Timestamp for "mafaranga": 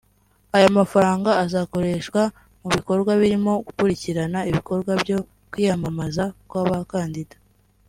0.79-1.29